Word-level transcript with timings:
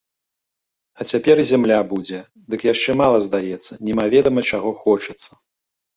А 0.99 1.05
цяпер 1.11 1.35
і 1.43 1.43
зямля 1.51 1.77
будзе, 1.93 2.19
дык 2.53 2.61
яшчэ 2.73 2.97
мала 3.05 3.17
здаецца, 3.29 3.73
немаведама 3.89 4.41
чаго 4.53 4.69
хочацца. 4.87 5.31